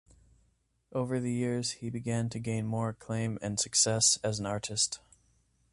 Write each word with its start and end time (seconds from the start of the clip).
Over 0.91 1.19
the 1.19 1.31
years 1.31 1.73
he 1.73 1.91
began 1.91 2.27
to 2.29 2.39
gain 2.39 2.65
more 2.65 2.89
acclaim 2.89 3.37
and 3.39 3.59
success 3.59 4.17
as 4.23 4.39
an 4.39 4.47
artist. 4.47 4.99